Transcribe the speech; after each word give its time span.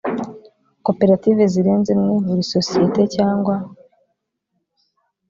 koperative 0.85 1.43
zirenze 1.53 1.89
imwe 1.95 2.09
buri 2.25 2.43
sosiyete 2.53 3.01
cyangwa 3.15 3.55